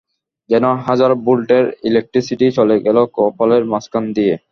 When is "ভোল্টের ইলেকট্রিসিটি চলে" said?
1.23-2.75